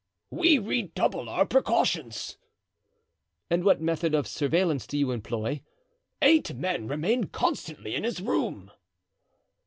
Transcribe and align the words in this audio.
"We 0.31 0.57
redouble 0.57 1.29
our 1.29 1.45
precautions." 1.45 2.39
"And 3.51 3.63
what 3.63 3.81
method 3.83 4.15
of 4.15 4.27
surveillance 4.27 4.87
do 4.87 4.97
you 4.97 5.11
employ?" 5.11 5.61
"Eight 6.23 6.55
men 6.55 6.87
remain 6.87 7.25
constantly 7.25 7.93
in 7.93 8.03
his 8.03 8.19
room." 8.19 8.71